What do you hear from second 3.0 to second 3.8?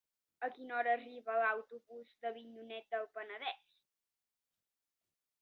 Penedès?